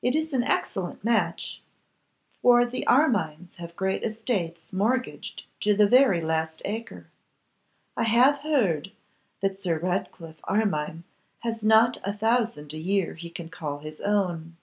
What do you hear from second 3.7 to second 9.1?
great estates, mortgaged to the very last acre. I have heard